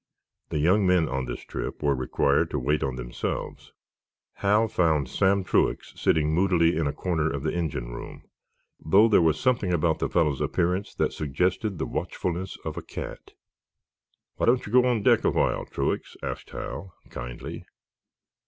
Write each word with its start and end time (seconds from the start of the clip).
The 0.49 0.57
young 0.57 0.87
men, 0.87 1.07
on 1.07 1.25
this 1.25 1.41
trip, 1.41 1.83
were 1.83 1.93
required 1.93 2.49
to 2.49 2.57
wait 2.59 2.81
on 2.81 2.95
themselves. 2.95 3.71
Hal 4.37 4.67
found 4.67 5.07
Sam 5.07 5.43
Truax 5.43 5.93
sitting 5.95 6.33
moodily 6.33 6.75
in 6.75 6.87
a 6.87 6.91
corner 6.91 7.29
of 7.31 7.43
the 7.43 7.53
engine 7.53 7.89
room, 7.93 8.23
though 8.83 9.07
there 9.07 9.21
was 9.21 9.39
something 9.39 9.71
about 9.71 9.99
the 9.99 10.09
fellow's 10.09 10.41
appearance 10.41 10.95
that 10.95 11.13
suggested 11.13 11.77
the 11.77 11.85
watchfulness 11.85 12.57
of 12.65 12.77
a 12.77 12.81
cat. 12.81 13.33
"Why 14.37 14.47
don't 14.47 14.65
you 14.65 14.71
go 14.71 14.87
on 14.87 15.03
deck 15.03 15.23
a 15.23 15.29
while, 15.29 15.65
Truax?" 15.65 16.17
asked 16.23 16.49
Hal, 16.49 16.95
kindly. 17.11 17.63